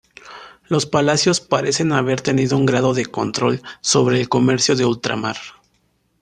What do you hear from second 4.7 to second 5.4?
de ultramar.